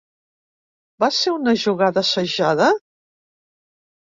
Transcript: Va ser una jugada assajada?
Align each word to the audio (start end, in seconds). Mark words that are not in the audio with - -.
Va 1.03 1.09
ser 1.17 1.33
una 1.35 1.53
jugada 1.65 2.05
assajada? 2.07 2.71